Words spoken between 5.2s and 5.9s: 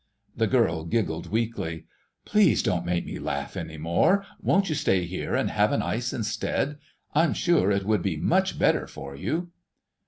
and have an